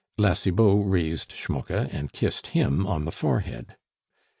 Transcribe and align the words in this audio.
La 0.17 0.33
Cibot 0.33 0.83
raised 0.89 1.29
Schmucke 1.31 1.87
and 1.93 2.11
kissed 2.11 2.47
him 2.57 2.87
on 2.87 3.05
the 3.05 3.11
forehead. 3.11 3.77